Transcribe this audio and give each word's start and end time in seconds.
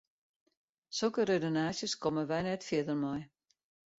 Sokke 0.99 1.25
redenaasjes 1.29 1.93
komme 2.05 2.23
wy 2.29 2.39
net 2.45 2.67
fierder 2.67 2.99
mei. 3.03 3.21